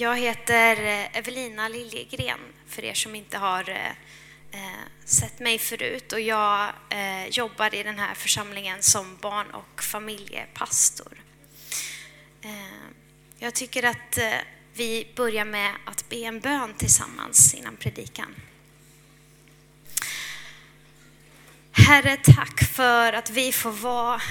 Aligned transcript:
Jag 0.00 0.16
heter 0.18 0.76
eh, 0.76 1.18
Evelina 1.18 1.68
Liljegren, 1.68 2.38
för 2.66 2.84
er 2.84 2.94
som 2.94 3.14
inte 3.14 3.38
har 3.38 3.68
eh, 3.68 3.90
eh, 4.50 4.86
sett 5.04 5.38
mig 5.38 5.58
förut. 5.58 6.12
Och 6.12 6.20
jag 6.20 6.72
jobbar 7.30 7.74
i 7.74 7.82
den 7.82 7.98
här 7.98 8.14
församlingen 8.14 8.82
som 8.82 9.16
barn 9.20 9.50
och 9.50 9.82
familjepastor. 9.82 11.22
Jag 13.38 13.54
tycker 13.54 13.82
att 13.82 14.18
vi 14.74 15.08
börjar 15.16 15.44
med 15.44 15.74
att 15.84 16.08
be 16.08 16.16
en 16.16 16.40
bön 16.40 16.74
tillsammans 16.74 17.54
innan 17.54 17.76
predikan. 17.76 18.34
Herre, 21.72 22.16
tack 22.16 22.64
för 22.64 23.12
att 23.12 23.30
vi 23.30 23.52
får 23.52 23.72
vara 23.72 24.22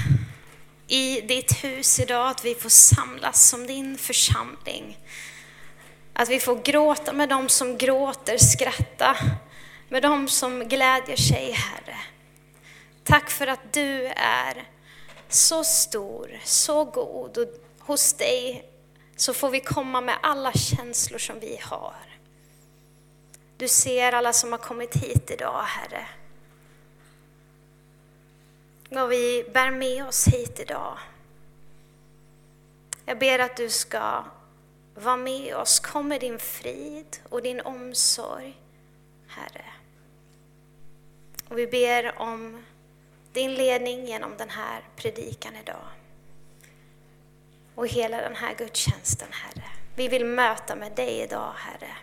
i 0.88 1.22
ditt 1.22 1.64
hus 1.64 2.00
idag, 2.00 2.30
att 2.30 2.46
vi 2.46 2.56
får 2.56 2.70
samlas 2.70 3.50
som 3.50 3.68
din 3.68 3.98
församling. 3.98 4.98
Att 6.20 6.30
vi 6.30 6.40
får 6.40 6.56
gråta 6.56 7.14
med 7.14 7.30
dem 7.30 7.50
som 7.50 7.78
gråter, 7.78 8.38
skratta 8.38 9.18
med 9.90 10.04
dem 10.04 10.28
som 10.28 10.60
glädjer 10.60 11.16
sig, 11.16 11.52
Herre. 11.52 11.98
Tack 13.04 13.30
för 13.30 13.48
att 13.48 13.74
du 13.74 14.06
är 14.16 14.68
så 15.28 15.64
stor, 15.64 16.40
så 16.44 16.86
god 16.86 17.38
och 17.38 17.48
hos 17.80 18.14
dig 18.14 18.70
så 19.16 19.34
får 19.34 19.50
vi 19.50 19.60
komma 19.60 20.02
med 20.02 20.18
alla 20.22 20.54
känslor 20.54 21.20
som 21.20 21.40
vi 21.40 21.60
har. 21.62 22.18
Du 23.58 23.68
ser 23.68 24.12
alla 24.12 24.34
som 24.34 24.52
har 24.52 24.60
kommit 24.60 24.96
hit 24.96 25.32
idag, 25.32 25.64
Herre. 25.64 26.06
Och 29.04 29.12
vi 29.12 29.46
bär 29.54 29.72
med 29.72 30.08
oss 30.08 30.28
hit 30.28 30.60
idag. 30.60 30.98
Jag 33.06 33.20
ber 33.20 33.40
att 33.40 33.58
du 33.58 33.70
ska 33.70 34.24
var 34.96 35.18
med 35.18 35.56
oss. 35.56 35.80
Kom 35.80 36.08
med 36.08 36.22
din 36.22 36.40
frid 36.40 37.18
och 37.30 37.42
din 37.42 37.62
omsorg, 37.62 38.58
Herre. 39.28 39.66
Och 41.50 41.58
vi 41.58 41.68
ber 41.68 42.22
om 42.22 42.64
din 43.34 43.54
ledning 43.54 44.06
genom 44.06 44.38
den 44.38 44.50
här 44.50 44.84
predikan 44.96 45.56
idag. 45.56 45.88
Och 47.76 47.88
hela 47.88 48.18
den 48.18 48.36
här 48.36 48.56
gudstjänsten, 48.56 49.28
Herre. 49.32 49.70
Vi 49.96 50.08
vill 50.08 50.26
möta 50.26 50.76
med 50.76 50.92
dig 50.92 51.20
idag, 51.22 51.54
Herre. 51.58 51.96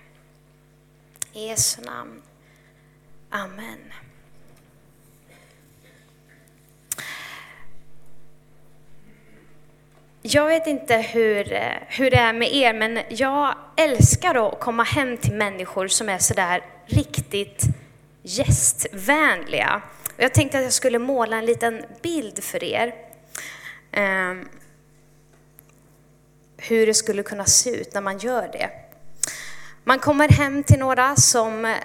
I 1.32 1.46
Jesu 1.46 1.82
namn. 1.82 2.22
Amen. 3.30 3.92
Jag 10.28 10.46
vet 10.46 10.66
inte 10.66 10.96
hur, 10.96 11.44
hur 11.86 12.10
det 12.10 12.16
är 12.16 12.32
med 12.32 12.54
er, 12.54 12.74
men 12.74 13.00
jag 13.08 13.54
älskar 13.76 14.48
att 14.48 14.60
komma 14.60 14.82
hem 14.82 15.16
till 15.16 15.34
människor 15.34 15.88
som 15.88 16.08
är 16.08 16.18
sådär 16.18 16.64
riktigt 16.86 17.62
gästvänliga. 18.22 19.82
Jag 20.16 20.34
tänkte 20.34 20.58
att 20.58 20.64
jag 20.64 20.72
skulle 20.72 20.98
måla 20.98 21.36
en 21.36 21.46
liten 21.46 21.84
bild 22.02 22.44
för 22.44 22.64
er. 22.64 22.94
Um, 23.96 24.48
hur 26.56 26.86
det 26.86 26.94
skulle 26.94 27.22
kunna 27.22 27.44
se 27.44 27.70
ut 27.70 27.94
när 27.94 28.00
man 28.00 28.18
gör 28.18 28.48
det. 28.52 28.70
Man 29.84 29.98
kommer 29.98 30.28
hem 30.28 30.62
till 30.62 30.78
några 30.78 31.16
som 31.16 31.76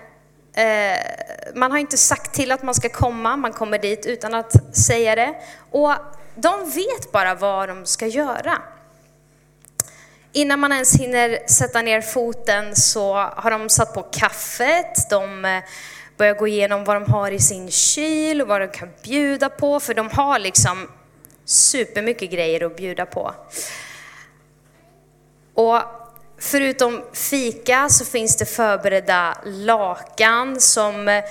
Eh, 0.53 0.97
man 1.55 1.71
har 1.71 1.77
inte 1.77 1.97
sagt 1.97 2.33
till 2.33 2.51
att 2.51 2.63
man 2.63 2.75
ska 2.75 2.89
komma, 2.89 3.37
man 3.37 3.53
kommer 3.53 3.79
dit 3.79 4.05
utan 4.05 4.33
att 4.33 4.75
säga 4.77 5.15
det. 5.15 5.35
Och 5.71 5.93
de 6.35 6.69
vet 6.69 7.11
bara 7.11 7.35
vad 7.35 7.69
de 7.69 7.85
ska 7.85 8.07
göra. 8.07 8.61
Innan 10.31 10.59
man 10.59 10.71
ens 10.71 10.99
hinner 10.99 11.39
sätta 11.47 11.81
ner 11.81 12.01
foten 12.01 12.75
så 12.75 13.13
har 13.15 13.51
de 13.51 13.69
satt 13.69 13.93
på 13.93 14.01
kaffet, 14.01 15.09
de 15.09 15.45
eh, 15.45 15.63
börjar 16.17 16.33
gå 16.33 16.47
igenom 16.47 16.83
vad 16.83 16.95
de 16.95 17.11
har 17.11 17.31
i 17.31 17.39
sin 17.39 17.71
kyl 17.71 18.41
och 18.41 18.47
vad 18.47 18.61
de 18.61 18.67
kan 18.67 18.89
bjuda 19.03 19.49
på, 19.49 19.79
för 19.79 19.93
de 19.93 20.09
har 20.09 20.39
liksom 20.39 20.87
supermycket 21.45 22.31
grejer 22.31 22.65
att 22.65 22.75
bjuda 22.75 23.05
på. 23.05 23.33
Och 25.53 26.00
förutom 26.41 27.03
fika 27.13 27.89
så 27.89 28.05
finns 28.05 28.37
det 28.37 28.45
förberedda 28.45 29.37
lakan 29.45 30.59
som 30.59 31.07
eh, 31.07 31.23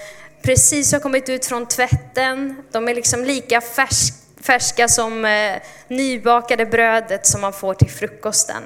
precis 0.43 0.93
har 0.93 1.01
kommit 1.01 1.29
ut 1.29 1.47
från 1.47 1.67
tvätten. 1.67 2.57
De 2.71 2.89
är 2.89 2.95
liksom 2.95 3.25
lika 3.25 3.61
färska 3.61 4.21
färska 4.41 4.89
som 4.89 5.25
eh, 5.25 5.57
nybakade 5.89 6.67
brödet 6.67 7.27
som 7.27 7.41
man 7.41 7.53
får 7.53 7.75
till 7.75 7.91
frukosten 7.91 8.63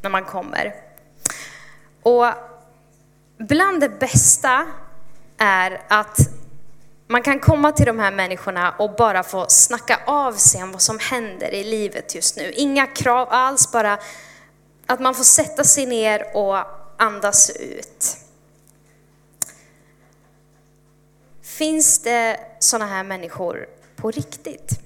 när 0.00 0.10
man 0.10 0.24
kommer. 0.24 0.74
Och 2.02 2.26
bland 3.38 3.80
det 3.80 3.88
bästa 3.88 4.66
är 5.38 5.82
att 5.88 6.18
man 7.06 7.22
kan 7.22 7.40
komma 7.40 7.72
till 7.72 7.86
de 7.86 7.98
här 7.98 8.10
människorna 8.10 8.74
och 8.78 8.94
bara 8.94 9.22
få 9.22 9.46
snacka 9.48 10.00
av 10.06 10.32
sig 10.32 10.62
om 10.62 10.72
vad 10.72 10.82
som 10.82 10.98
händer 10.98 11.54
i 11.54 11.64
livet 11.64 12.14
just 12.14 12.36
nu. 12.36 12.52
Inga 12.52 12.86
krav 12.86 13.28
alls, 13.30 13.72
bara 13.72 13.98
att 14.86 15.00
man 15.00 15.14
får 15.14 15.24
sätta 15.24 15.64
sig 15.64 15.86
ner 15.86 16.36
och 16.36 16.56
andas 16.96 17.50
ut. 17.50 18.16
Finns 21.42 21.98
det 21.98 22.40
sådana 22.58 22.86
här 22.86 23.04
människor 23.04 23.66
på 23.96 24.10
riktigt. 24.10 24.80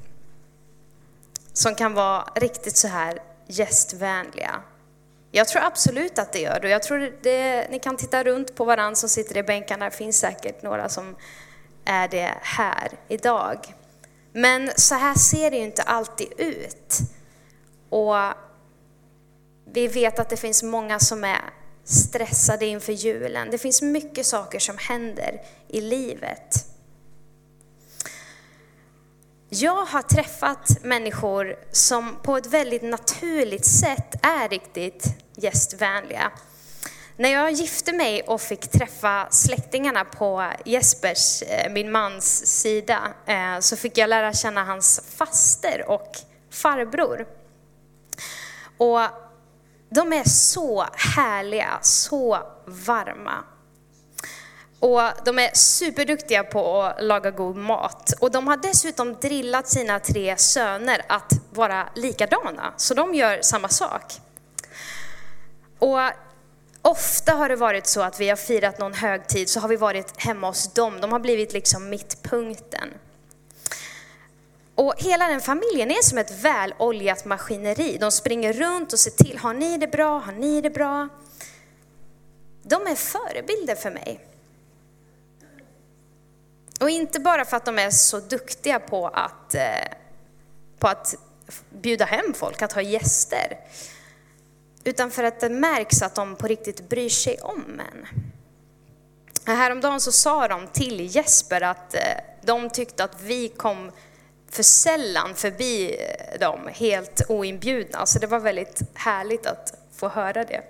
Som 1.52 1.74
kan 1.74 1.94
vara 1.94 2.28
riktigt 2.34 2.76
så 2.76 2.88
här 2.88 3.18
gästvänliga. 3.46 4.62
Jag 5.30 5.48
tror 5.48 5.62
absolut 5.62 6.18
att 6.18 6.32
det 6.32 6.40
gör 6.40 6.60
det. 6.60 6.68
Jag 6.68 6.82
tror 6.82 7.12
det, 7.22 7.68
ni 7.70 7.78
kan 7.78 7.96
titta 7.96 8.24
runt 8.24 8.54
på 8.54 8.64
varandra 8.64 8.94
som 8.94 9.08
sitter 9.08 9.36
i 9.36 9.42
bänkarna. 9.42 9.84
Det 9.84 9.96
finns 9.96 10.18
säkert 10.18 10.62
några 10.62 10.88
som 10.88 11.16
är 11.84 12.08
det 12.08 12.34
här 12.42 12.90
idag. 13.08 13.74
Men 14.32 14.70
så 14.76 14.94
här 14.94 15.14
ser 15.14 15.50
det 15.50 15.56
ju 15.56 15.62
inte 15.62 15.82
alltid 15.82 16.32
ut. 16.36 16.98
Och 17.88 18.14
vi 19.72 19.88
vet 19.88 20.18
att 20.18 20.28
det 20.28 20.36
finns 20.36 20.62
många 20.62 20.98
som 20.98 21.24
är 21.24 21.40
stressade 21.84 22.66
inför 22.66 22.92
julen. 22.92 23.50
Det 23.50 23.58
finns 23.58 23.82
mycket 23.82 24.26
saker 24.26 24.58
som 24.58 24.78
händer 24.78 25.42
i 25.68 25.80
livet. 25.80 26.66
Jag 29.48 29.84
har 29.84 30.02
träffat 30.02 30.68
människor 30.82 31.56
som 31.72 32.16
på 32.22 32.36
ett 32.36 32.46
väldigt 32.46 32.82
naturligt 32.82 33.66
sätt 33.66 34.14
är 34.22 34.48
riktigt 34.48 35.06
gästvänliga. 35.36 36.32
När 37.16 37.28
jag 37.28 37.52
gifte 37.52 37.92
mig 37.92 38.22
och 38.22 38.40
fick 38.40 38.68
träffa 38.68 39.28
släktingarna 39.30 40.04
på 40.04 40.52
Jespers, 40.64 41.42
eh, 41.42 41.72
min 41.72 41.92
mans 41.92 42.46
sida, 42.46 43.00
eh, 43.26 43.60
så 43.60 43.76
fick 43.76 43.98
jag 43.98 44.10
lära 44.10 44.32
känna 44.32 44.64
hans 44.64 45.00
faster 45.16 45.84
och 45.88 46.16
farbror. 46.50 47.26
Och 48.76 49.00
de 49.88 50.12
är 50.12 50.24
så 50.24 50.86
härliga, 50.92 51.78
så 51.82 52.38
varma. 52.66 53.44
Och 54.80 55.00
de 55.24 55.38
är 55.38 55.50
superduktiga 55.54 56.44
på 56.44 56.82
att 56.82 57.04
laga 57.04 57.30
god 57.30 57.56
mat. 57.56 58.12
Och 58.20 58.30
de 58.30 58.48
har 58.48 58.56
dessutom 58.56 59.14
drillat 59.14 59.68
sina 59.68 60.00
tre 60.00 60.36
söner 60.36 61.02
att 61.08 61.32
vara 61.50 61.88
likadana, 61.94 62.74
så 62.76 62.94
de 62.94 63.14
gör 63.14 63.42
samma 63.42 63.68
sak. 63.68 64.02
Och 65.78 65.98
ofta 66.82 67.32
har 67.32 67.48
det 67.48 67.56
varit 67.56 67.86
så 67.86 68.00
att 68.00 68.20
vi 68.20 68.28
har 68.28 68.36
firat 68.36 68.78
någon 68.78 68.94
högtid, 68.94 69.48
så 69.48 69.60
har 69.60 69.68
vi 69.68 69.76
varit 69.76 70.22
hemma 70.22 70.46
hos 70.46 70.72
dem. 70.72 71.00
De 71.00 71.12
har 71.12 71.18
blivit 71.18 71.52
liksom 71.52 71.88
mittpunkten. 71.88 72.88
Och 74.76 74.94
hela 74.96 75.28
den 75.28 75.40
familjen 75.40 75.90
är 75.90 76.02
som 76.02 76.18
ett 76.18 76.44
väloljat 76.44 77.24
maskineri. 77.24 77.96
De 78.00 78.12
springer 78.12 78.52
runt 78.52 78.92
och 78.92 78.98
ser 78.98 79.10
till, 79.10 79.38
har 79.38 79.54
ni 79.54 79.78
det 79.78 79.86
bra? 79.86 80.18
Har 80.18 80.32
ni 80.32 80.60
det 80.60 80.70
bra? 80.70 81.08
De 82.62 82.86
är 82.86 82.94
förebilder 82.94 83.74
för 83.74 83.90
mig. 83.90 84.26
Och 86.80 86.90
inte 86.90 87.20
bara 87.20 87.44
för 87.44 87.56
att 87.56 87.64
de 87.64 87.78
är 87.78 87.90
så 87.90 88.20
duktiga 88.20 88.80
på 88.80 89.08
att, 89.08 89.54
eh, 89.54 89.88
på 90.78 90.88
att 90.88 91.14
bjuda 91.70 92.04
hem 92.04 92.34
folk, 92.34 92.62
att 92.62 92.72
ha 92.72 92.82
gäster. 92.82 93.58
Utan 94.84 95.10
för 95.10 95.24
att 95.24 95.40
det 95.40 95.48
märks 95.48 96.02
att 96.02 96.14
de 96.14 96.36
på 96.36 96.46
riktigt 96.46 96.88
bryr 96.88 97.08
sig 97.08 97.38
om 97.42 97.80
en. 97.80 98.06
Häromdagen 99.56 100.00
så 100.00 100.12
sa 100.12 100.48
de 100.48 100.66
till 100.66 101.16
Jesper 101.16 101.60
att 101.60 101.94
eh, 101.94 102.00
de 102.42 102.70
tyckte 102.70 103.04
att 103.04 103.20
vi 103.20 103.48
kom 103.48 103.90
för 104.56 104.62
sällan 104.62 105.34
förbi 105.34 105.96
eh, 105.98 106.38
dem, 106.40 106.68
helt 106.72 107.22
oinbjudna. 107.28 108.06
Så 108.06 108.18
det 108.18 108.26
var 108.26 108.40
väldigt 108.40 108.82
härligt 108.94 109.46
att 109.46 109.74
få 109.96 110.08
höra 110.08 110.44
det. 110.44 110.62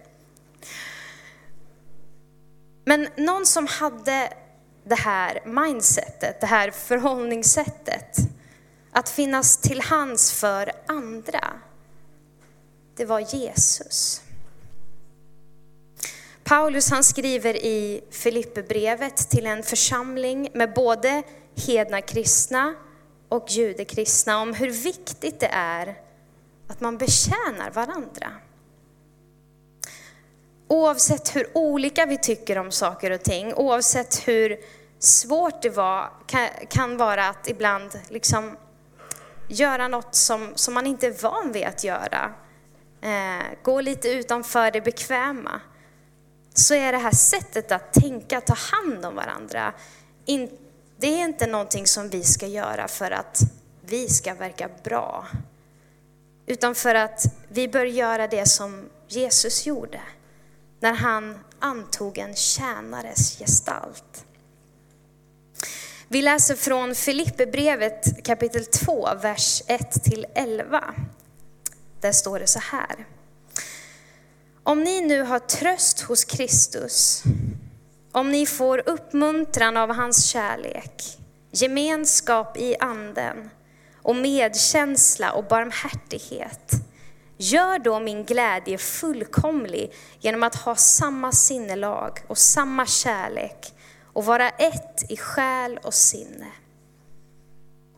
Men 2.84 3.08
någon 3.16 3.46
som 3.46 3.66
hade 3.66 4.32
det 4.84 4.94
här 4.94 5.40
mindsetet, 5.44 6.40
det 6.40 6.46
här 6.46 6.70
förhållningssättet. 6.70 8.16
Att 8.90 9.08
finnas 9.08 9.58
till 9.58 9.80
hands 9.80 10.32
för 10.32 10.72
andra. 10.86 11.52
Det 12.96 13.04
var 13.04 13.34
Jesus. 13.34 14.22
Paulus 16.44 16.90
han 16.90 17.04
skriver 17.04 17.56
i 17.56 18.00
Filipperbrevet 18.10 19.16
till 19.30 19.46
en 19.46 19.62
församling 19.62 20.48
med 20.54 20.74
både 20.74 21.22
hedna 21.66 22.00
kristna 22.00 22.74
och 23.28 23.50
judekristna 23.50 24.38
om 24.40 24.54
hur 24.54 24.70
viktigt 24.70 25.40
det 25.40 25.50
är 25.52 25.96
att 26.68 26.80
man 26.80 26.98
betjänar 26.98 27.70
varandra. 27.70 28.32
Oavsett 30.68 31.36
hur 31.36 31.46
olika 31.54 32.06
vi 32.06 32.18
tycker 32.18 32.58
om 32.58 32.70
saker 32.70 33.10
och 33.10 33.22
ting, 33.22 33.54
oavsett 33.54 34.28
hur 34.28 34.56
svårt 34.98 35.62
det 35.62 35.70
var, 35.70 36.10
kan, 36.68 36.96
vara 36.96 37.28
att 37.28 37.48
ibland 37.48 38.00
liksom 38.08 38.56
göra 39.48 39.88
något 39.88 40.14
som, 40.14 40.52
som 40.54 40.74
man 40.74 40.86
inte 40.86 41.06
är 41.06 41.22
van 41.22 41.52
vid 41.52 41.64
att 41.64 41.84
göra. 41.84 42.34
Eh, 43.00 43.46
gå 43.62 43.80
lite 43.80 44.08
utanför 44.08 44.70
det 44.70 44.80
bekväma. 44.80 45.60
Så 46.54 46.74
är 46.74 46.92
det 46.92 46.98
här 46.98 47.10
sättet 47.10 47.72
att 47.72 47.92
tänka, 47.92 48.40
ta 48.40 48.54
hand 48.54 49.04
om 49.04 49.14
varandra, 49.14 49.72
inte 50.24 50.65
det 50.98 51.06
är 51.06 51.24
inte 51.24 51.46
någonting 51.46 51.86
som 51.86 52.08
vi 52.08 52.24
ska 52.24 52.46
göra 52.46 52.88
för 52.88 53.10
att 53.10 53.40
vi 53.80 54.08
ska 54.08 54.34
verka 54.34 54.68
bra. 54.84 55.26
Utan 56.46 56.74
för 56.74 56.94
att 56.94 57.24
vi 57.48 57.68
bör 57.68 57.84
göra 57.84 58.26
det 58.26 58.46
som 58.46 58.88
Jesus 59.08 59.66
gjorde 59.66 60.00
när 60.80 60.92
han 60.92 61.38
antog 61.58 62.18
en 62.18 62.34
tjänares 62.34 63.38
gestalt. 63.38 64.24
Vi 66.08 66.22
läser 66.22 66.54
från 66.54 66.94
Filipperbrevet 66.94 68.24
kapitel 68.24 68.66
2, 68.66 69.08
vers 69.22 69.62
1-11. 69.66 70.80
Där 72.00 72.12
står 72.12 72.38
det 72.38 72.46
så 72.46 72.58
här. 72.58 73.06
Om 74.62 74.84
ni 74.84 75.00
nu 75.00 75.22
har 75.22 75.38
tröst 75.38 76.00
hos 76.00 76.24
Kristus, 76.24 77.22
om 78.16 78.30
ni 78.30 78.46
får 78.46 78.82
uppmuntran 78.86 79.76
av 79.76 79.94
hans 79.94 80.24
kärlek, 80.24 81.18
gemenskap 81.50 82.56
i 82.56 82.76
anden 82.80 83.50
och 84.02 84.16
medkänsla 84.16 85.32
och 85.32 85.44
barmhärtighet, 85.44 86.72
gör 87.36 87.78
då 87.78 88.00
min 88.00 88.24
glädje 88.24 88.78
fullkomlig 88.78 89.92
genom 90.20 90.42
att 90.42 90.54
ha 90.54 90.74
samma 90.76 91.32
sinnelag 91.32 92.18
och 92.26 92.38
samma 92.38 92.86
kärlek 92.86 93.72
och 94.12 94.24
vara 94.24 94.48
ett 94.48 95.10
i 95.10 95.16
själ 95.16 95.78
och 95.82 95.94
sinne. 95.94 96.46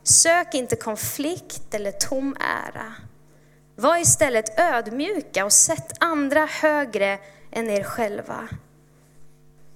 Sök 0.02 0.54
inte 0.54 0.76
konflikt 0.76 1.74
eller 1.74 1.92
tom 1.92 2.36
ära. 2.40 2.94
Var 3.76 3.96
istället 3.96 4.58
ödmjuka 4.58 5.44
och 5.44 5.52
sätt 5.52 5.92
andra 6.00 6.46
högre 6.46 7.18
än 7.52 7.70
er 7.70 7.82
själva. 7.82 8.48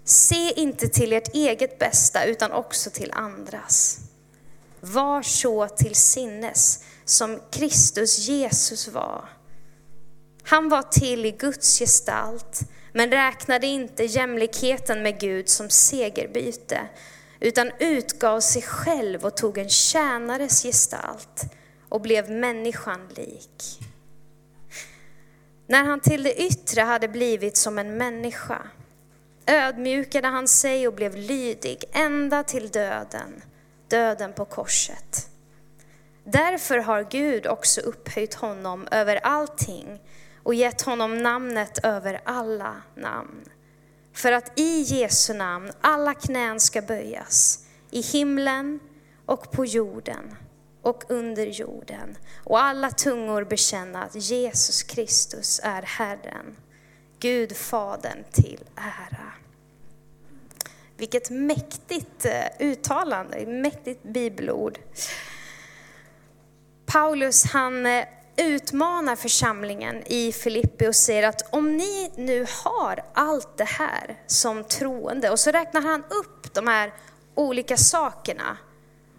Se 0.04 0.60
inte 0.60 0.88
till 0.88 1.12
ert 1.12 1.34
eget 1.34 1.78
bästa 1.78 2.24
utan 2.24 2.52
också 2.52 2.90
till 2.90 3.12
andras. 3.12 3.98
Var 4.80 5.22
så 5.22 5.68
till 5.68 5.94
sinnes 5.94 6.84
som 7.04 7.40
Kristus 7.50 8.18
Jesus 8.18 8.88
var. 8.88 9.28
Han 10.42 10.68
var 10.68 10.82
till 10.82 11.26
i 11.26 11.30
Guds 11.30 11.78
gestalt, 11.78 12.60
men 12.92 13.10
räknade 13.10 13.66
inte 13.66 14.04
jämlikheten 14.04 15.02
med 15.02 15.20
Gud 15.20 15.48
som 15.48 15.70
segerbyte, 15.70 16.80
utan 17.40 17.70
utgav 17.78 18.40
sig 18.40 18.62
själv 18.62 19.24
och 19.24 19.36
tog 19.36 19.58
en 19.58 19.68
tjänares 19.68 20.62
gestalt 20.62 21.42
och 21.88 22.00
blev 22.00 22.30
människan 22.30 23.08
lik. 23.16 23.80
När 25.66 25.84
han 25.84 26.00
till 26.00 26.22
det 26.22 26.42
yttre 26.42 26.80
hade 26.80 27.08
blivit 27.08 27.56
som 27.56 27.78
en 27.78 27.96
människa 27.96 28.70
ödmjukade 29.46 30.28
han 30.28 30.48
sig 30.48 30.88
och 30.88 30.94
blev 30.94 31.16
lydig 31.16 31.84
ända 31.92 32.42
till 32.42 32.68
döden, 32.68 33.42
döden 33.88 34.32
på 34.32 34.44
korset. 34.44 35.28
Därför 36.24 36.78
har 36.78 37.06
Gud 37.10 37.46
också 37.46 37.80
upphöjt 37.80 38.34
honom 38.34 38.88
över 38.90 39.16
allting 39.16 40.00
och 40.42 40.54
gett 40.54 40.82
honom 40.82 41.18
namnet 41.18 41.84
över 41.84 42.20
alla 42.24 42.82
namn. 42.94 43.44
För 44.12 44.32
att 44.32 44.58
i 44.58 44.80
Jesu 44.80 45.34
namn 45.34 45.70
alla 45.80 46.14
knän 46.14 46.60
ska 46.60 46.82
böjas, 46.82 47.66
i 47.90 48.00
himlen 48.00 48.80
och 49.26 49.52
på 49.52 49.64
jorden 49.64 50.36
och 50.82 51.04
under 51.08 51.46
jorden. 51.46 52.18
Och 52.44 52.62
alla 52.62 52.90
tungor 52.90 53.44
bekänna 53.44 54.04
att 54.04 54.14
Jesus 54.14 54.82
Kristus 54.82 55.60
är 55.64 55.82
Herren, 55.82 56.56
Gud 57.22 57.56
Fadern 57.56 58.24
till 58.32 58.60
ära. 58.76 59.32
Vilket 60.96 61.30
mäktigt 61.30 62.24
eh, 62.24 62.66
uttalande, 62.66 63.46
mäktigt 63.46 64.02
bibelord. 64.02 64.78
Paulus 66.86 67.44
han 67.44 67.86
eh, 67.86 68.04
utmanar 68.36 69.16
församlingen 69.16 70.02
i 70.06 70.32
Filippi 70.32 70.88
och 70.88 70.94
säger 70.94 71.28
att 71.28 71.54
om 71.54 71.76
ni 71.76 72.12
nu 72.16 72.46
har 72.64 73.04
allt 73.14 73.56
det 73.56 73.68
här 73.68 74.20
som 74.26 74.64
troende, 74.64 75.30
och 75.30 75.38
så 75.38 75.50
räknar 75.50 75.80
han 75.80 76.04
upp 76.04 76.54
de 76.54 76.66
här 76.66 76.92
olika 77.34 77.76
sakerna. 77.76 78.56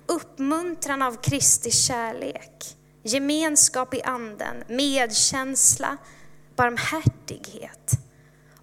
Uppmuntran 0.05 1.01
av 1.01 1.21
Kristi 1.21 1.71
kärlek, 1.71 2.77
gemenskap 3.03 3.93
i 3.93 4.01
anden, 4.01 4.63
medkänsla, 4.67 5.97
barmhärtighet. 6.55 7.91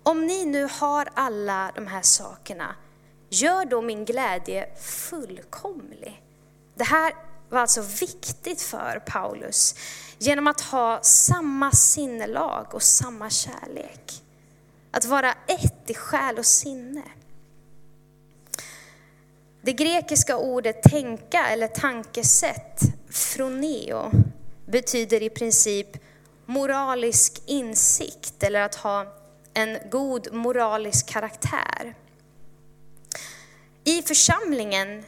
Om 0.02 0.26
ni 0.26 0.46
nu 0.46 0.68
har 0.70 1.08
alla 1.14 1.72
de 1.74 1.86
här 1.86 2.02
sakerna, 2.02 2.74
gör 3.28 3.64
då 3.64 3.82
min 3.82 4.04
glädje 4.04 4.68
fullkomlig. 4.80 6.22
Det 6.74 6.84
här 6.84 7.14
var 7.48 7.60
alltså 7.60 7.82
viktigt 8.00 8.62
för 8.62 9.02
Paulus 9.06 9.74
genom 10.18 10.46
att 10.46 10.60
ha 10.60 11.02
samma 11.02 11.72
sinnelag 11.72 12.66
och 12.74 12.82
samma 12.82 13.30
kärlek. 13.30 14.22
Att 14.90 15.04
vara 15.04 15.32
ett 15.46 15.90
i 15.90 15.94
själ 15.94 16.38
och 16.38 16.46
sinne. 16.46 17.02
Det 19.62 19.72
grekiska 19.72 20.36
ordet 20.36 20.82
tänka 20.82 21.48
eller 21.48 21.68
tankesätt, 21.68 22.80
froneo, 23.10 24.10
betyder 24.66 25.22
i 25.22 25.30
princip 25.30 25.96
moralisk 26.50 27.42
insikt 27.46 28.42
eller 28.42 28.60
att 28.60 28.74
ha 28.74 29.06
en 29.54 29.78
god 29.90 30.32
moralisk 30.32 31.08
karaktär. 31.08 31.94
I 33.84 34.02
församlingen 34.02 35.04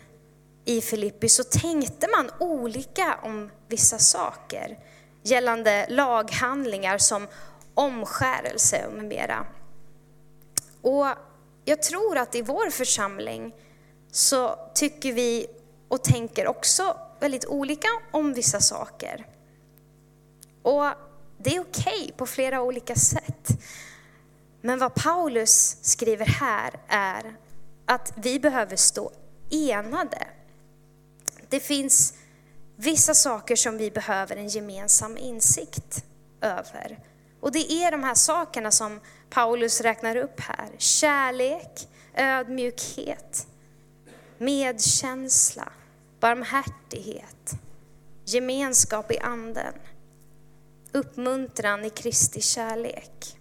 i 0.64 0.80
Filippi 0.80 1.28
så 1.28 1.44
tänkte 1.44 2.08
man 2.16 2.30
olika 2.40 3.18
om 3.22 3.50
vissa 3.68 3.98
saker 3.98 4.78
gällande 5.22 5.86
laghandlingar 5.88 6.98
som 6.98 7.28
omskärelse 7.74 8.86
och 8.86 8.92
med 8.92 9.04
mera. 9.04 9.46
Och 10.82 11.06
jag 11.64 11.82
tror 11.82 12.18
att 12.18 12.34
i 12.34 12.42
vår 12.42 12.70
församling 12.70 13.54
så 14.12 14.56
tycker 14.74 15.12
vi 15.12 15.46
och 15.88 16.04
tänker 16.04 16.46
också 16.46 16.96
väldigt 17.20 17.46
olika 17.46 17.88
om 18.10 18.34
vissa 18.34 18.60
saker. 18.60 19.26
Och 20.62 21.11
det 21.42 21.56
är 21.56 21.60
okej 21.60 22.02
okay 22.02 22.12
på 22.12 22.26
flera 22.26 22.62
olika 22.62 22.94
sätt. 22.94 23.48
Men 24.60 24.78
vad 24.78 24.94
Paulus 24.94 25.76
skriver 25.82 26.26
här 26.26 26.80
är 26.88 27.36
att 27.86 28.12
vi 28.16 28.40
behöver 28.40 28.76
stå 28.76 29.12
enade. 29.50 30.26
Det 31.48 31.60
finns 31.60 32.14
vissa 32.76 33.14
saker 33.14 33.56
som 33.56 33.78
vi 33.78 33.90
behöver 33.90 34.36
en 34.36 34.48
gemensam 34.48 35.16
insikt 35.16 36.04
över. 36.40 36.98
Och 37.40 37.52
det 37.52 37.72
är 37.72 37.90
de 37.90 38.04
här 38.04 38.14
sakerna 38.14 38.70
som 38.70 39.00
Paulus 39.30 39.80
räknar 39.80 40.16
upp 40.16 40.40
här. 40.40 40.70
Kärlek, 40.78 41.88
ödmjukhet, 42.14 43.46
medkänsla, 44.38 45.72
barmhärtighet, 46.20 47.52
gemenskap 48.24 49.12
i 49.12 49.18
anden, 49.18 49.74
uppmuntran 50.92 51.84
i 51.84 51.90
Kristi 51.90 52.40
kärlek. 52.40 53.38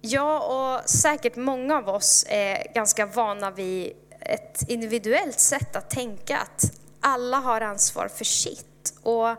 Jag 0.00 0.50
och 0.50 0.90
säkert 0.90 1.36
många 1.36 1.78
av 1.78 1.88
oss 1.88 2.26
är 2.28 2.74
ganska 2.74 3.06
vana 3.06 3.50
vid 3.50 3.92
ett 4.20 4.68
individuellt 4.68 5.40
sätt 5.40 5.76
att 5.76 5.90
tänka, 5.90 6.38
att 6.38 6.72
alla 7.00 7.36
har 7.36 7.60
ansvar 7.60 8.08
för 8.08 8.24
sitt. 8.24 8.94
Och 9.02 9.36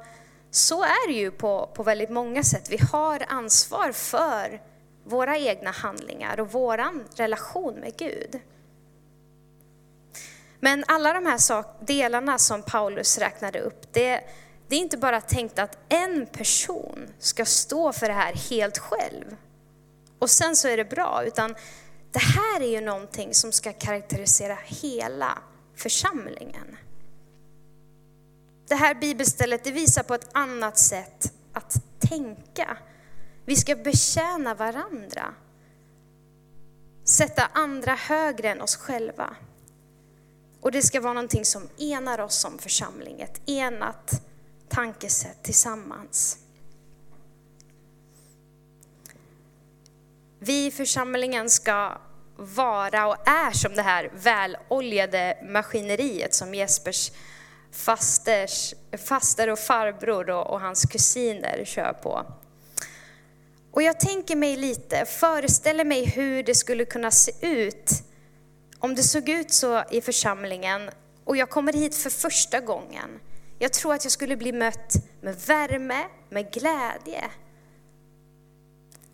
så 0.52 0.84
är 0.84 1.08
det 1.08 1.14
ju 1.14 1.32
på, 1.32 1.70
på 1.74 1.84
väldigt 1.84 2.10
många 2.10 2.44
sätt. 2.44 2.70
Vi 2.70 2.78
har 2.92 3.26
ansvar 3.28 3.92
för 3.92 4.62
våra 5.04 5.38
egna 5.38 5.72
handlingar 5.72 6.40
och 6.40 6.52
vår 6.52 7.18
relation 7.18 7.74
med 7.74 7.98
Gud. 7.98 8.40
Men 10.64 10.84
alla 10.88 11.14
de 11.14 11.26
här 11.26 11.38
sak, 11.38 11.66
delarna 11.80 12.38
som 12.38 12.62
Paulus 12.62 13.18
räknade 13.18 13.60
upp, 13.60 13.94
det, 13.94 14.22
det 14.68 14.76
är 14.76 14.80
inte 14.80 14.98
bara 14.98 15.22
tänkt 15.22 15.60
att 15.60 15.78
en 15.90 16.26
person 16.26 17.08
ska 17.20 17.46
stå 17.46 17.94
för 17.94 18.08
det 18.08 18.14
här 18.14 18.34
helt 18.34 18.78
själv. 18.78 19.36
Och 20.20 20.30
sen 20.30 20.56
så 20.56 20.68
är 20.68 20.78
det 20.78 20.86
bra, 20.86 21.24
utan 21.26 21.56
det 22.12 22.20
här 22.20 22.62
är 22.62 22.68
ju 22.68 22.82
någonting 22.82 23.34
som 23.34 23.52
ska 23.52 23.74
karaktärisera 23.74 24.58
hela 24.66 25.38
församlingen. 25.76 26.78
Det 28.68 28.76
här 28.76 28.96
bibelstället 28.96 29.64
det 29.64 29.72
visar 29.72 30.04
på 30.04 30.14
ett 30.14 30.30
annat 30.32 30.78
sätt 30.78 31.34
att 31.54 31.76
tänka. 32.00 32.78
Vi 33.46 33.56
ska 33.56 33.76
betjäna 33.76 34.54
varandra. 34.54 35.34
Sätta 37.04 37.50
andra 37.54 37.96
högre 37.96 38.50
än 38.50 38.62
oss 38.62 38.76
själva. 38.76 39.36
Och 40.64 40.72
det 40.72 40.82
ska 40.82 41.02
vara 41.02 41.14
någonting 41.14 41.46
som 41.46 41.70
enar 41.78 42.20
oss 42.20 42.36
som 42.36 42.60
församling, 42.60 43.22
ett 43.22 43.50
enat 43.50 44.22
tankesätt 44.70 45.44
tillsammans. 45.44 46.38
Vi 50.40 50.66
i 50.66 50.72
församlingen 50.72 51.50
ska 51.50 51.98
vara 52.36 53.08
och 53.08 53.28
är 53.28 53.52
som 53.52 53.76
det 53.76 53.82
här 53.82 54.12
väloljade 54.14 55.38
maskineriet 55.44 56.34
som 56.34 56.56
Jespers 56.56 57.12
fasters, 57.72 58.74
faster 59.08 59.50
och 59.50 59.60
farbror 59.60 60.30
och, 60.30 60.48
och 60.50 60.62
hans 60.62 60.86
kusiner 60.86 61.66
kör 61.66 61.94
på. 61.94 62.26
Och 63.72 63.84
jag 63.84 64.00
tänker 64.00 64.36
mig 64.36 64.56
lite, 64.56 65.06
föreställer 65.06 65.86
mig 65.86 66.06
hur 66.06 66.44
det 66.44 66.56
skulle 66.56 66.86
kunna 66.86 67.12
se 67.12 67.32
ut 67.42 68.04
om 68.84 68.96
det 68.96 69.04
såg 69.04 69.30
ut 69.30 69.52
så 69.52 69.84
i 69.92 70.02
församlingen 70.02 70.90
och 71.24 71.38
jag 71.38 71.50
kommer 71.50 71.74
hit 71.74 71.96
för 71.96 72.10
första 72.10 72.60
gången. 72.60 73.20
Jag 73.60 73.74
tror 73.74 73.94
att 73.94 74.06
jag 74.06 74.12
skulle 74.12 74.38
bli 74.38 74.52
mött 74.52 74.94
med 75.22 75.36
värme, 75.36 76.04
med 76.30 76.52
glädje 76.54 77.24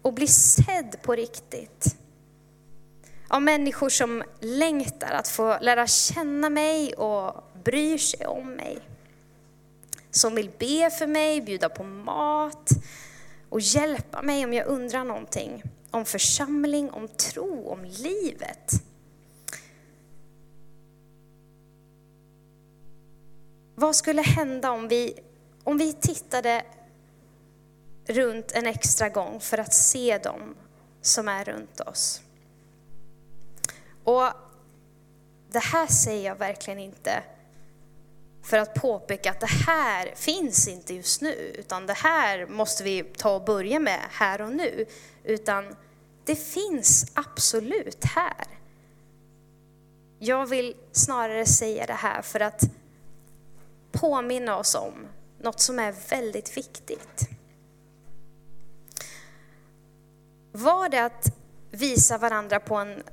och 0.01 0.13
bli 0.13 0.27
sedd 0.27 0.95
på 1.01 1.15
riktigt. 1.15 1.95
Av 3.27 3.41
människor 3.41 3.89
som 3.89 4.23
längtar 4.39 5.11
att 5.11 5.27
få 5.27 5.57
lära 5.61 5.87
känna 5.87 6.49
mig 6.49 6.93
och 6.93 7.43
bryr 7.63 7.97
sig 7.97 8.27
om 8.27 8.53
mig. 8.53 8.79
Som 10.11 10.35
vill 10.35 10.51
be 10.59 10.89
för 10.89 11.07
mig, 11.07 11.41
bjuda 11.41 11.69
på 11.69 11.83
mat 11.83 12.69
och 13.49 13.61
hjälpa 13.61 14.21
mig 14.21 14.45
om 14.45 14.53
jag 14.53 14.67
undrar 14.67 15.03
någonting. 15.03 15.63
Om 15.91 16.05
församling, 16.05 16.91
om 16.91 17.07
tro, 17.07 17.69
om 17.69 17.85
livet. 17.85 18.83
Vad 23.79 23.95
skulle 23.95 24.21
hända 24.21 24.71
om 24.71 24.87
vi, 24.87 25.19
om 25.63 25.77
vi 25.77 25.93
tittade 25.93 26.65
runt 28.07 28.51
en 28.51 28.67
extra 28.67 29.09
gång 29.09 29.39
för 29.39 29.57
att 29.57 29.73
se 29.73 30.17
dem 30.17 30.55
som 31.01 31.27
är 31.27 31.45
runt 31.45 31.79
oss? 31.79 32.21
Och 34.03 34.27
det 35.51 35.59
här 35.59 35.87
säger 35.87 36.25
jag 36.25 36.35
verkligen 36.35 36.79
inte 36.79 37.23
för 38.43 38.57
att 38.57 38.73
påpeka 38.73 39.31
att 39.31 39.39
det 39.39 39.51
här 39.67 40.13
finns 40.15 40.67
inte 40.67 40.93
just 40.93 41.21
nu, 41.21 41.53
utan 41.57 41.85
det 41.85 41.97
här 41.97 42.47
måste 42.47 42.83
vi 42.83 43.03
ta 43.03 43.35
och 43.35 43.45
börja 43.45 43.79
med 43.79 44.01
här 44.11 44.41
och 44.41 44.51
nu. 44.51 44.85
Utan 45.23 45.75
det 46.25 46.35
finns 46.35 47.11
absolut 47.13 48.03
här. 48.03 48.47
Jag 50.19 50.45
vill 50.45 50.75
snarare 50.91 51.45
säga 51.45 51.85
det 51.85 51.93
här 51.93 52.21
för 52.21 52.39
att 52.39 52.78
påminna 53.91 54.57
oss 54.57 54.75
om 54.75 55.07
något 55.41 55.59
som 55.59 55.79
är 55.79 55.95
väldigt 56.09 56.57
viktigt. 56.57 57.29
Var 60.51 60.89
det 60.89 61.05
att 61.05 61.25
visa 61.71 62.17
varandra 62.17 62.59
på 62.59 62.75
en 62.75 63.03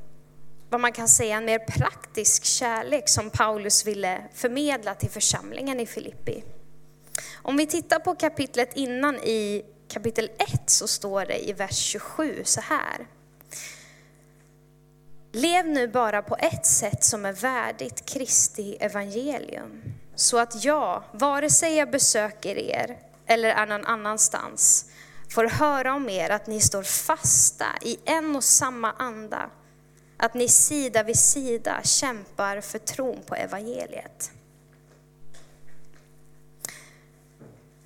vad 0.71 0.81
man 0.81 0.93
kan 0.93 1.09
säga 1.09 1.37
en 1.37 1.45
mer 1.45 1.59
praktisk 1.59 2.45
kärlek 2.45 3.09
som 3.09 3.31
Paulus 3.31 3.87
ville 3.87 4.25
förmedla 4.35 4.95
till 4.95 5.11
församlingen 5.11 5.81
i 5.81 5.87
Filippi. 5.87 6.45
Om 7.35 7.57
vi 7.57 7.67
tittar 7.67 7.99
på 7.99 8.15
kapitlet 8.15 8.71
innan 8.75 9.17
i 9.17 9.65
kapitel 9.89 10.31
1 10.39 10.71
så 10.71 10.89
står 10.89 11.25
det 11.27 11.49
i 11.49 11.53
vers 11.53 11.77
27 11.77 12.43
så 12.45 12.61
här. 12.61 13.07
Lev 15.33 15.67
nu 15.67 15.89
bara 15.89 16.23
på 16.23 16.37
ett 16.37 16.67
sätt 16.67 17.05
som 17.05 17.25
är 17.25 17.33
värdigt 17.33 18.07
Kristi 18.07 18.77
evangelium. 18.81 19.83
Så 20.17 20.39
att 20.39 20.65
jag, 20.65 21.03
vare 21.13 21.51
sig 21.51 21.77
jag 21.77 21.91
besöker 21.91 22.57
er 22.57 22.99
eller 23.27 23.49
är 23.49 23.67
någon 23.67 23.85
annanstans, 23.87 24.91
får 25.31 25.45
höra 25.45 25.95
om 25.95 26.09
er 26.09 26.31
att 26.31 26.47
ni 26.47 26.61
står 26.61 26.83
fasta 26.83 27.67
i 27.83 27.99
en 28.05 28.37
och 28.37 28.45
samma 28.45 28.93
anda 28.93 29.51
att 30.17 30.35
ni 30.35 30.49
sida 30.49 31.03
vid 31.03 31.19
sida 31.19 31.81
kämpar 31.83 32.61
för 32.61 32.79
tron 32.79 33.23
på 33.27 33.35
evangeliet. 33.35 34.31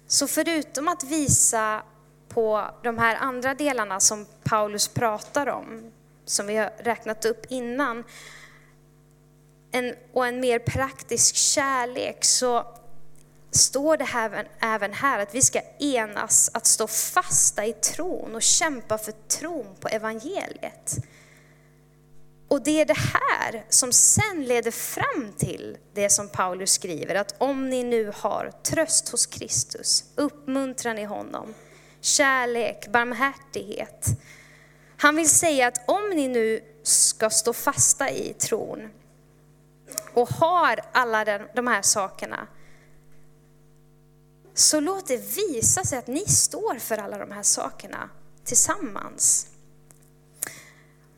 Så 0.07 0.27
förutom 0.27 0.89
att 0.89 1.05
visa 1.05 1.83
på 2.29 2.71
de 2.83 2.99
här 2.99 3.17
andra 3.17 3.55
delarna 3.55 4.01
som 4.01 4.27
Paulus 4.43 4.89
pratar 4.89 5.47
om, 5.47 5.93
som 6.25 6.47
vi 6.47 6.57
har 6.57 6.73
räknat 6.79 7.25
upp 7.25 7.47
innan, 7.49 8.05
en, 9.71 9.95
och 10.13 10.27
en 10.27 10.41
mer 10.41 10.59
praktisk 10.59 11.35
kärlek, 11.35 12.25
så 12.25 12.67
står 13.51 13.97
det 13.97 14.05
här, 14.05 14.49
även 14.61 14.93
här 14.93 15.19
att 15.19 15.35
vi 15.35 15.43
ska 15.43 15.61
enas 15.79 16.51
att 16.55 16.67
stå 16.67 16.87
fasta 16.87 17.67
i 17.67 17.73
tron 17.73 18.35
och 18.35 18.43
kämpa 18.43 18.99
för 18.99 19.13
tron 19.13 19.77
på 19.81 19.89
evangeliet. 19.89 20.97
Och 22.49 22.63
det 22.63 22.81
är 22.81 22.85
det 22.85 22.99
här 22.99 23.65
som 23.69 23.93
sen 23.93 24.45
leder 24.45 24.71
fram 24.71 25.33
till 25.39 25.77
det 25.95 26.11
som 26.11 26.29
Paulus 26.29 26.73
skriver, 26.73 27.15
att 27.15 27.35
om 27.39 27.71
ni 27.71 27.83
nu 27.83 28.13
har 28.15 28.53
tröst 28.63 29.09
hos 29.09 29.27
Kristus, 29.27 30.05
uppmuntran 30.15 30.99
i 30.99 31.05
honom, 31.05 31.55
kärlek, 32.01 32.89
barmhärtighet. 32.89 34.07
Han 34.97 35.17
vill 35.17 35.29
säga 35.29 35.67
att 35.67 35.89
om 35.89 36.11
ni 36.11 36.29
nu 36.29 36.61
ska 36.83 37.31
stå 37.31 37.53
fasta 37.53 38.11
i 38.11 38.35
tron 38.39 38.89
och 40.15 40.29
har 40.29 40.81
alla 40.93 41.39
de 41.55 41.67
här 41.67 41.83
sakerna, 41.83 42.47
så 44.55 44.81
låt 44.81 45.07
det 45.07 45.37
visa 45.37 45.85
sig 45.85 45.99
att 45.99 46.07
ni 46.07 46.27
står 46.27 46.79
för 46.79 46.99
alla 46.99 47.19
de 47.19 47.31
här 47.31 47.43
sakerna 47.43 48.11
tillsammans. 48.45 49.47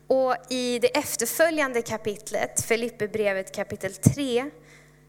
Och 0.07 0.35
i 0.49 0.79
det 0.79 0.97
efterföljande 0.97 1.81
kapitlet, 1.81 2.65
Filipperbrevet 2.65 3.55
kapitel 3.55 3.93
3, 3.93 4.49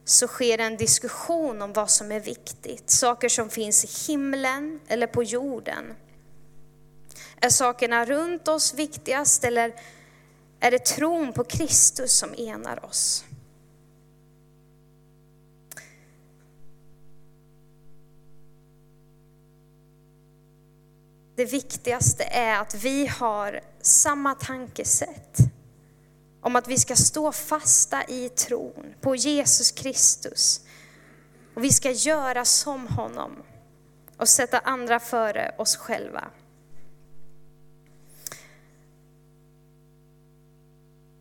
så 0.04 0.26
sker 0.26 0.58
en 0.58 0.76
diskussion 0.76 1.62
om 1.62 1.72
vad 1.72 1.90
som 1.90 2.12
är 2.12 2.20
viktigt. 2.20 2.90
Saker 2.90 3.28
som 3.28 3.50
finns 3.50 3.84
i 3.84 4.12
himlen 4.12 4.80
eller 4.88 5.06
på 5.06 5.22
jorden. 5.22 5.94
Är 7.40 7.48
sakerna 7.48 8.04
runt 8.04 8.48
oss 8.48 8.74
viktigast 8.74 9.44
eller 9.44 9.74
är 10.60 10.70
det 10.70 10.84
tron 10.84 11.32
på 11.32 11.44
Kristus 11.44 12.12
som 12.12 12.34
enar 12.34 12.84
oss? 12.84 13.24
Det 21.36 21.44
viktigaste 21.44 22.24
är 22.24 22.60
att 22.60 22.74
vi 22.74 23.06
har 23.06 23.60
samma 23.80 24.34
tankesätt. 24.34 25.38
Om 26.40 26.56
att 26.56 26.68
vi 26.68 26.78
ska 26.78 26.96
stå 26.96 27.32
fasta 27.32 28.04
i 28.04 28.28
tron 28.28 28.94
på 29.00 29.16
Jesus 29.16 29.70
Kristus. 29.70 30.60
Och 31.54 31.64
vi 31.64 31.70
ska 31.72 31.90
göra 31.90 32.44
som 32.44 32.86
honom 32.86 33.42
och 34.16 34.28
sätta 34.28 34.58
andra 34.58 35.00
före 35.00 35.54
oss 35.58 35.76
själva. 35.76 36.24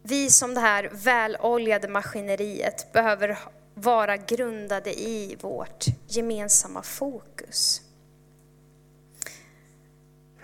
Vi 0.04 0.30
som 0.30 0.54
det 0.54 0.60
här 0.60 0.90
väloljade 0.94 1.88
maskineriet 1.88 2.94
behöver 2.94 3.40
vara 3.74 4.18
grundade 4.18 5.00
i 5.00 5.38
vårt 5.42 5.86
gemensamma 6.08 6.82
fokus. 6.82 7.82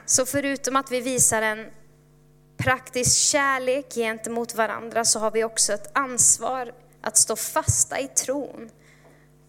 Så 0.10 0.26
förutom 0.26 0.76
att 0.76 0.92
vi 0.92 1.02
visar 1.02 1.42
en 1.42 1.72
praktisk 2.58 3.18
kärlek 3.18 3.94
gentemot 3.94 4.56
varandra 4.56 5.06
så 5.06 5.20
har 5.20 5.32
vi 5.32 5.44
också 5.44 5.74
ett 5.74 5.98
ansvar 5.98 6.74
att 7.02 7.18
stå 7.18 7.36
fasta 7.36 8.00
i 8.00 8.08
tron 8.08 8.70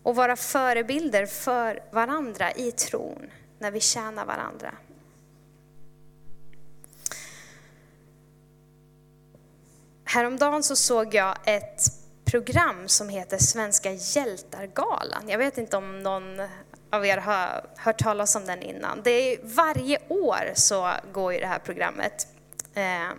och 0.03 0.17
vara 0.17 0.37
förebilder 0.37 1.27
för 1.27 1.83
varandra 1.91 2.53
i 2.53 2.73
tron 2.73 3.31
när 3.59 3.71
vi 3.71 3.81
tjänar 3.81 4.27
varandra. 4.27 4.75
Häromdagen 10.05 10.63
så 10.63 10.77
såg 10.77 11.15
jag 11.15 11.37
ett 11.45 11.83
program 12.25 12.89
som 12.89 13.09
heter 13.09 13.39
Svenska 13.39 13.93
hjältar-galan. 13.93 15.29
Jag 15.29 15.39
vet 15.39 15.59
inte 15.59 15.77
om 15.77 16.03
någon 16.03 16.41
av 16.91 17.07
er 17.07 17.17
har 17.17 17.67
hört 17.77 17.99
talas 17.99 18.37
om 18.37 18.47
den 18.47 18.63
innan. 18.63 19.03
Det 19.03 19.11
är, 19.11 19.39
varje 19.43 19.99
år 20.09 20.53
så 20.55 20.93
går 21.13 21.33
ju 21.33 21.41
det 21.41 21.47
här 21.47 21.59
programmet. 21.59 22.27
Eh, 22.75 23.11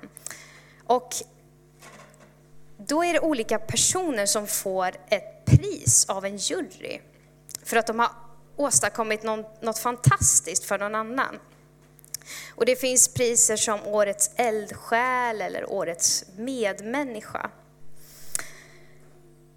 och 0.86 1.16
då 2.78 3.04
är 3.04 3.14
det 3.14 3.20
olika 3.20 3.60
personer 3.60 4.26
som 4.26 4.48
får 4.48 4.92
ett 5.10 5.46
pris 5.46 6.06
av 6.10 6.26
en 6.26 6.38
jury 6.38 7.00
för 7.64 7.78
att 7.78 7.88
de 7.88 8.00
har 8.00 8.10
åstadkommit 8.56 9.24
något, 9.24 9.62
något 9.62 9.80
fantastiskt 9.80 10.66
för 10.66 10.80
någon 10.80 10.96
annan. 10.96 11.40
Och 12.56 12.66
det 12.66 12.76
finns 12.76 13.14
priser 13.14 13.56
som 13.56 13.88
Årets 13.88 14.32
eldsjäl 14.36 15.42
eller 15.42 15.72
Årets 15.72 16.26
medmänniska. 16.38 17.50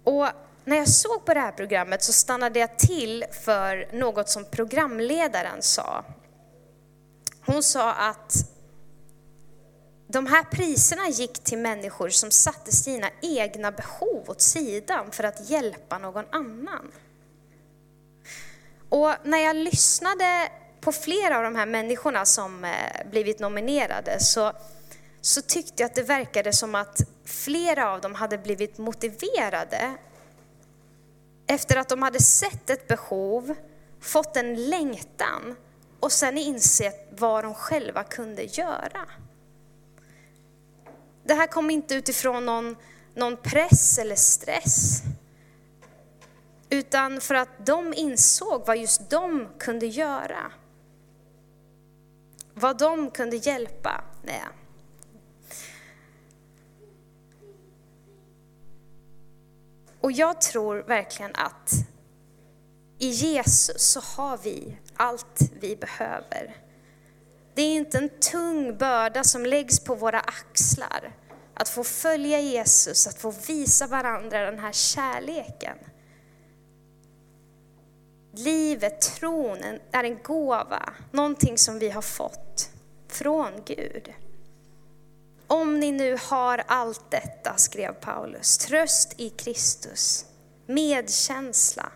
Och 0.03 0.27
när 0.65 0.77
jag 0.77 0.89
såg 0.89 1.25
på 1.25 1.33
det 1.33 1.39
här 1.39 1.51
programmet 1.51 2.03
så 2.03 2.13
stannade 2.13 2.59
jag 2.59 2.77
till 2.77 3.25
för 3.45 3.89
något 3.93 4.29
som 4.29 4.45
programledaren 4.45 5.61
sa. 5.61 6.05
Hon 7.45 7.63
sa 7.63 7.93
att 7.93 8.33
de 10.07 10.27
här 10.27 10.43
priserna 10.43 11.09
gick 11.09 11.43
till 11.43 11.57
människor 11.57 12.09
som 12.09 12.31
satte 12.31 12.71
sina 12.71 13.09
egna 13.21 13.71
behov 13.71 14.29
åt 14.29 14.41
sidan 14.41 15.11
för 15.11 15.23
att 15.23 15.49
hjälpa 15.49 15.97
någon 15.97 16.25
annan. 16.31 16.91
Och 18.89 19.13
när 19.23 19.37
jag 19.37 19.55
lyssnade 19.55 20.49
på 20.81 20.91
flera 20.91 21.37
av 21.37 21.43
de 21.43 21.55
här 21.55 21.65
människorna 21.65 22.25
som 22.25 22.63
eh, 22.63 23.09
blivit 23.09 23.39
nominerade 23.39 24.19
så, 24.19 24.51
så 25.21 25.41
tyckte 25.41 25.83
jag 25.83 25.89
att 25.89 25.95
det 25.95 26.03
verkade 26.03 26.53
som 26.53 26.75
att 26.75 27.01
flera 27.25 27.91
av 27.91 28.01
dem 28.01 28.15
hade 28.15 28.37
blivit 28.37 28.77
motiverade 28.77 29.97
efter 31.47 31.75
att 31.75 31.89
de 31.89 32.01
hade 32.01 32.19
sett 32.19 32.69
ett 32.69 32.87
behov, 32.87 33.55
fått 33.99 34.37
en 34.37 34.69
längtan 34.69 35.55
och 35.99 36.11
sen 36.11 36.37
insett 36.37 37.07
vad 37.17 37.43
de 37.43 37.53
själva 37.53 38.03
kunde 38.03 38.43
göra. 38.43 39.09
Det 41.23 41.33
här 41.33 41.47
kom 41.47 41.69
inte 41.69 41.95
utifrån 41.95 42.45
någon, 42.45 42.75
någon 43.13 43.37
press 43.37 43.97
eller 43.97 44.15
stress. 44.15 45.01
Utan 46.69 47.21
för 47.21 47.35
att 47.35 47.65
de 47.65 47.93
insåg 47.93 48.65
vad 48.65 48.77
just 48.77 49.09
de 49.09 49.47
kunde 49.59 49.85
göra. 49.85 50.51
Vad 52.53 52.77
de 52.77 53.11
kunde 53.11 53.35
hjälpa 53.35 54.03
med. 54.23 54.47
Och 60.05 60.11
jag 60.11 60.41
tror 60.41 60.83
verkligen 60.87 61.31
att 61.35 61.71
i 62.99 63.07
Jesus 63.07 63.91
så 63.91 63.99
har 63.99 64.37
vi 64.37 64.77
allt 64.95 65.39
vi 65.59 65.75
behöver. 65.75 66.55
Det 67.53 67.61
är 67.61 67.75
inte 67.75 67.97
en 67.97 68.09
tung 68.31 68.77
börda 68.77 69.23
som 69.23 69.45
läggs 69.45 69.79
på 69.79 69.95
våra 69.95 70.19
axlar. 70.19 71.15
Att 71.53 71.69
få 71.69 71.83
följa 71.83 72.39
Jesus, 72.39 73.07
att 73.07 73.17
få 73.17 73.33
visa 73.47 73.87
varandra 73.87 74.51
den 74.51 74.59
här 74.59 74.71
kärleken. 74.71 75.77
Livet, 78.31 79.01
tron, 79.01 79.57
är 79.91 80.03
en 80.03 80.23
gåva, 80.23 80.93
någonting 81.11 81.57
som 81.57 81.79
vi 81.79 81.89
har 81.89 82.01
fått 82.01 82.69
från 83.07 83.51
Gud. 83.65 84.13
Om 85.47 85.79
ni 85.79 85.91
nu 85.91 86.17
har 86.21 86.63
allt 86.67 87.11
detta, 87.11 87.57
skrev 87.57 87.93
Paulus, 87.93 88.57
tröst 88.57 89.13
i 89.17 89.29
Kristus, 89.29 90.25
medkänsla. 90.65 91.91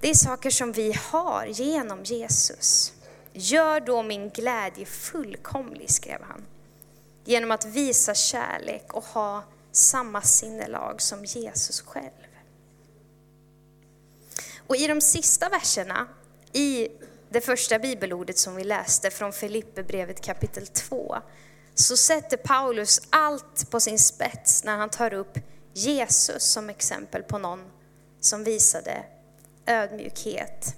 Det 0.00 0.10
är 0.10 0.14
saker 0.14 0.50
som 0.50 0.72
vi 0.72 0.92
har 1.10 1.46
genom 1.46 2.04
Jesus. 2.04 2.92
Gör 3.32 3.80
då 3.80 4.02
min 4.02 4.30
glädje 4.30 4.86
fullkomlig, 4.86 5.90
skrev 5.90 6.22
han, 6.22 6.44
genom 7.24 7.50
att 7.50 7.64
visa 7.64 8.14
kärlek 8.14 8.92
och 8.92 9.04
ha 9.04 9.42
samma 9.72 10.22
sinnelag 10.22 11.02
som 11.02 11.24
Jesus 11.24 11.80
själv. 11.80 12.10
Och 14.66 14.76
i 14.76 14.86
de 14.86 15.00
sista 15.00 15.48
verserna 15.48 16.08
i 16.52 16.88
det 17.34 17.40
första 17.40 17.78
bibelordet 17.78 18.38
som 18.38 18.56
vi 18.56 18.64
läste 18.64 19.10
från 19.10 19.32
Filipperbrevet 19.32 20.20
kapitel 20.20 20.66
2, 20.66 21.16
så 21.74 21.96
sätter 21.96 22.36
Paulus 22.36 23.00
allt 23.10 23.70
på 23.70 23.80
sin 23.80 23.98
spets 23.98 24.64
när 24.64 24.76
han 24.76 24.90
tar 24.90 25.14
upp 25.14 25.38
Jesus 25.72 26.42
som 26.44 26.70
exempel 26.70 27.22
på 27.22 27.38
någon 27.38 27.64
som 28.20 28.44
visade 28.44 29.04
ödmjukhet. 29.66 30.76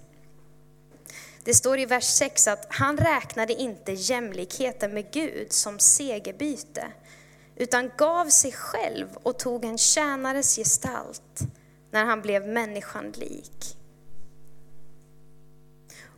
Det 1.45 1.55
står 1.55 1.79
i 1.79 1.87
vers 1.87 2.05
6 2.05 2.49
att 2.49 2.67
han 2.69 2.97
räknade 2.97 3.53
inte 3.53 3.93
jämlikheten 3.93 4.95
med 4.95 5.13
Gud 5.13 5.53
som 5.53 5.79
segerbyte, 5.79 6.87
utan 7.57 7.91
gav 7.97 8.29
sig 8.29 8.53
själv 8.53 9.09
och 9.23 9.39
tog 9.39 9.65
en 9.65 9.79
tjänares 9.79 10.57
gestalt 10.57 11.41
när 11.91 12.05
han 12.05 12.23
blev 12.23 12.49
människan 12.49 13.13
lik. 13.13 13.77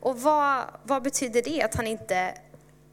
Och 0.00 0.20
vad, 0.20 0.64
vad 0.82 1.02
betyder 1.02 1.42
det 1.42 1.62
att 1.62 1.74
han 1.74 1.86
inte 1.86 2.34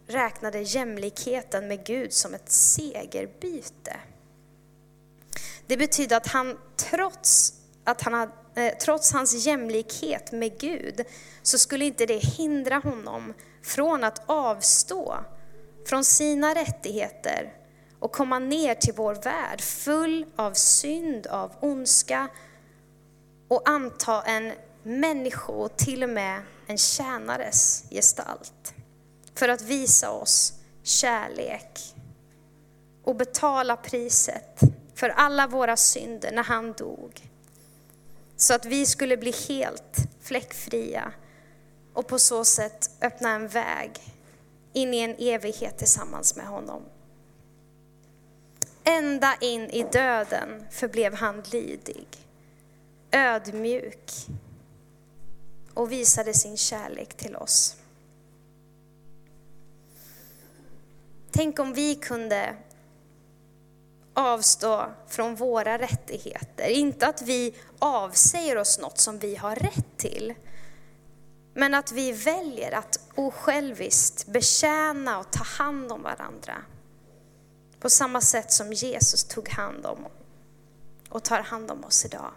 räknade 0.08 0.62
jämlikheten 0.62 1.68
med 1.68 1.86
Gud 1.86 2.14
som 2.14 2.34
ett 2.34 2.52
segerbyte? 2.52 4.00
Det 5.68 5.78
betyder 5.78 6.18
att 6.18 6.28
han 6.28 6.58
trots, 6.76 7.54
att 7.84 8.02
han 8.02 8.14
hade, 8.14 8.32
eh, 8.56 8.78
trots 8.78 9.14
hans 9.14 9.46
jämlikhet 9.46 10.32
med 10.32 10.60
Gud 10.60 11.06
så 11.42 11.58
skulle 11.58 11.86
inte 11.86 12.06
det 12.06 12.18
hindra 12.18 12.76
honom 12.76 13.34
från 13.64 14.04
att 14.04 14.22
avstå 14.26 15.18
från 15.86 16.04
sina 16.04 16.56
rättigheter 16.56 17.54
och 18.00 18.12
komma 18.12 18.40
ner 18.40 18.76
till 18.76 18.94
vår 18.94 19.16
värld 19.16 19.62
full 19.62 20.26
av 20.36 20.54
synd, 20.54 21.28
av 21.28 21.52
ondska 21.60 22.28
och 23.48 23.70
anta 23.70 24.22
en 24.22 24.52
människo, 24.86 25.68
till 25.68 26.04
och 26.04 26.10
med 26.10 26.42
en 26.68 26.78
tjänares 26.78 27.84
gestalt. 27.92 28.74
För 29.36 29.50
att 29.50 29.62
visa 29.62 30.12
oss 30.12 30.54
kärlek 30.84 31.80
och 33.04 33.16
betala 33.16 33.78
priset 33.78 34.60
för 34.96 35.10
alla 35.10 35.48
våra 35.48 35.78
synder 35.78 36.32
när 36.32 36.44
han 36.44 36.74
dog. 36.74 37.30
Så 38.36 38.54
att 38.54 38.66
vi 38.66 38.86
skulle 38.86 39.18
bli 39.18 39.34
helt 39.48 39.98
fläckfria 40.22 41.12
och 41.94 42.08
på 42.08 42.20
så 42.20 42.46
sätt 42.46 42.90
öppna 43.02 43.30
en 43.30 43.48
väg 43.48 43.92
in 44.74 44.94
i 44.94 45.00
en 45.00 45.16
evighet 45.20 45.78
tillsammans 45.78 46.36
med 46.36 46.46
honom. 46.46 46.82
Ända 48.84 49.36
in 49.42 49.70
i 49.70 49.84
döden 49.84 50.66
förblev 50.72 51.14
han 51.14 51.44
lydig, 51.52 52.08
ödmjuk 53.12 54.12
och 55.76 55.92
visade 55.92 56.34
sin 56.34 56.58
kärlek 56.58 57.18
till 57.18 57.36
oss. 57.36 57.76
Tänk 61.32 61.60
om 61.60 61.74
vi 61.74 61.96
kunde 61.96 62.56
avstå 64.14 64.86
från 65.08 65.36
våra 65.36 65.78
rättigheter. 65.78 66.68
Inte 66.68 67.08
att 67.08 67.22
vi 67.22 67.56
avsäger 67.80 68.58
oss 68.58 68.80
något 68.80 68.98
som 69.00 69.20
vi 69.20 69.36
har 69.36 69.56
rätt 69.56 69.98
till, 69.98 70.34
men 71.54 71.74
att 71.74 71.92
vi 71.92 72.12
väljer 72.12 72.72
att 72.72 73.00
osjälviskt 73.16 74.26
betjäna 74.26 75.20
och 75.20 75.32
ta 75.32 75.44
hand 75.44 75.92
om 75.92 76.04
varandra. 76.04 76.62
På 77.80 77.90
samma 77.90 78.22
sätt 78.22 78.52
som 78.52 78.74
Jesus 78.74 79.24
tog 79.24 79.50
hand 79.50 79.86
om 79.86 80.06
och 81.10 81.24
tar 81.24 81.40
hand 81.40 81.72
om 81.72 81.84
oss 81.84 82.06
idag. 82.06 82.32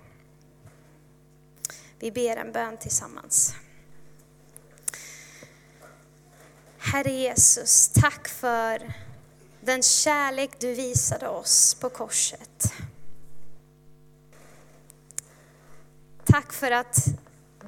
Vi 1.99 2.11
ber 2.11 2.37
en 2.37 2.53
bön 2.53 2.77
tillsammans. 2.77 3.55
Herre 6.79 7.11
Jesus, 7.11 7.89
tack 7.89 8.29
för 8.29 8.93
den 9.61 9.83
kärlek 9.83 10.51
du 10.61 10.75
visade 10.75 11.29
oss 11.29 11.75
på 11.75 11.91
korset. 11.91 12.73
Tack 16.25 16.53
för 16.53 16.71
att 16.71 17.05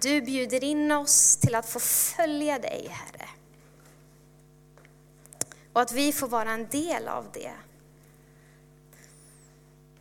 du 0.00 0.22
bjuder 0.22 0.64
in 0.64 0.92
oss 0.92 1.36
till 1.36 1.54
att 1.54 1.68
få 1.68 1.80
följa 1.80 2.58
dig, 2.58 2.88
Herre. 2.90 3.28
Och 5.72 5.80
att 5.80 5.92
vi 5.92 6.12
får 6.12 6.28
vara 6.28 6.50
en 6.50 6.68
del 6.68 7.08
av 7.08 7.26
det. 7.32 7.54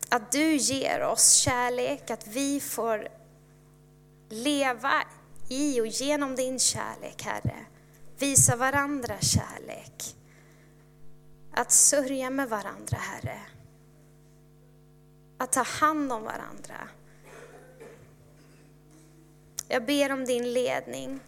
Att 0.10 0.32
du 0.32 0.56
ger 0.56 1.02
oss 1.02 1.32
kärlek, 1.32 2.10
att 2.10 2.28
vi 2.28 2.60
får 2.60 3.19
leva 4.30 5.04
i 5.50 5.82
och 5.82 5.88
genom 5.88 6.36
din 6.36 6.60
kärlek, 6.60 7.24
Herre. 7.24 7.66
Visa 8.18 8.56
varandra 8.56 9.20
kärlek. 9.20 10.16
Att 11.52 11.72
sörja 11.72 12.30
med 12.30 12.50
varandra, 12.50 12.98
Herre. 12.98 13.40
Att 15.38 15.52
ta 15.52 15.64
hand 15.64 16.14
om 16.14 16.24
varandra. 16.24 16.88
Jag 19.68 19.86
ber 19.86 20.12
om 20.12 20.26
din 20.26 20.54
ledning 20.54 21.20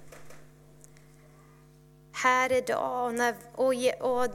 här 2.13 2.51
idag 2.51 3.05
och, 3.05 3.13
när, 3.13 3.35
och, 3.51 3.73
och 3.99 4.27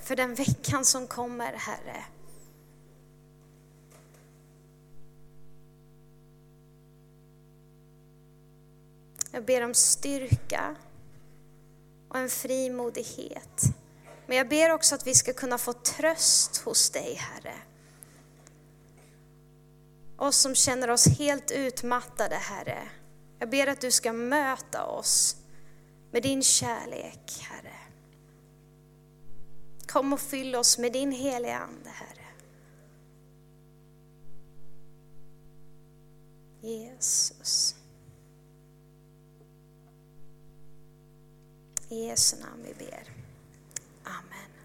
för 0.00 0.16
den 0.16 0.34
veckan 0.34 0.84
som 0.84 1.06
kommer, 1.06 1.52
Herre. 1.52 2.04
Jag 9.36 9.44
ber 9.44 9.64
om 9.64 9.74
styrka 9.74 10.76
och 12.08 12.18
en 12.18 12.28
frimodighet. 12.28 13.62
Men 14.26 14.36
jag 14.36 14.48
ber 14.48 14.72
också 14.72 14.94
att 14.94 15.06
vi 15.06 15.14
ska 15.14 15.32
kunna 15.32 15.58
få 15.58 15.72
tröst 15.72 16.56
hos 16.56 16.90
dig, 16.90 17.14
Herre. 17.14 17.54
Oss 20.16 20.36
som 20.36 20.54
känner 20.54 20.90
oss 20.90 21.06
helt 21.06 21.50
utmattade, 21.50 22.34
Herre. 22.34 22.88
Jag 23.38 23.50
ber 23.50 23.66
att 23.66 23.80
du 23.80 23.90
ska 23.90 24.12
möta 24.12 24.84
oss 24.84 25.36
med 26.10 26.22
din 26.22 26.42
kärlek, 26.42 27.46
Herre. 27.50 27.76
Kom 29.86 30.12
och 30.12 30.20
fyll 30.20 30.56
oss 30.56 30.78
med 30.78 30.92
din 30.92 31.12
heliga 31.12 31.58
Ande, 31.58 31.90
Herre. 31.90 32.26
Jesus. 36.60 37.76
I 41.90 42.08
Jesu 42.08 42.36
namn 42.36 42.62
vi 42.64 42.74
ber. 42.74 43.06
Amen. 44.04 44.55